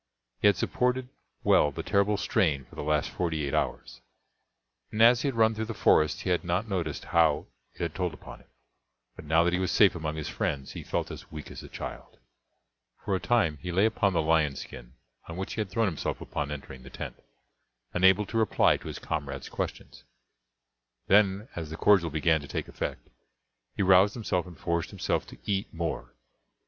[0.39, 1.09] He had supported
[1.43, 4.01] well the terrible strain for the last forty eight hours,
[4.91, 7.93] and as he had run through the forest he had not noticed how it had
[7.93, 8.47] told upon him;
[9.15, 11.69] but now that he was safe among his friends he felt as weak as a
[11.69, 12.17] child.
[13.05, 14.93] For a time he lay upon the lion skin
[15.27, 17.21] on which he had thrown himself upon entering the tent,
[17.93, 20.03] unable to reply to his comrades' questions.
[21.09, 23.07] Then, as the cordial began to take effect,
[23.75, 26.15] he roused himself and forced himself to eat more.